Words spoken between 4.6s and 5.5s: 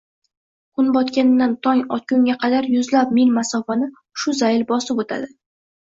bosib o‘tadi.